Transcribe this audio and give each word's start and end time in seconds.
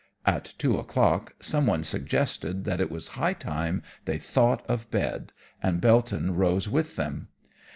At 0.25 0.55
two 0.57 0.79
o'clock 0.79 1.35
someone 1.41 1.83
suggested 1.83 2.63
that 2.63 2.81
it 2.81 2.89
was 2.89 3.09
high 3.09 3.33
time 3.33 3.83
they 4.05 4.17
thought 4.17 4.65
of 4.67 4.89
bed, 4.89 5.31
and 5.61 5.79
Belton 5.79 6.33
rose 6.33 6.67
with 6.67 6.95
them. 6.95 7.27